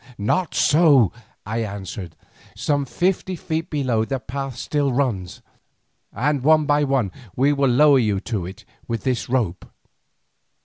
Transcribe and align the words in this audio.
"Not 0.17 0.55
so," 0.55 1.11
I 1.45 1.59
answered; 1.59 2.15
"some 2.55 2.85
fifty 2.85 3.35
feet 3.35 3.69
below 3.69 4.03
the 4.03 4.19
path 4.19 4.55
still 4.57 4.91
runs, 4.91 5.43
and 6.11 6.41
one 6.41 6.65
by 6.65 6.83
one 6.85 7.11
we 7.35 7.53
will 7.53 7.69
lower 7.69 7.99
you 7.99 8.19
to 8.21 8.47
it 8.47 8.65
with 8.87 9.03
this 9.03 9.29
rope." 9.29 9.63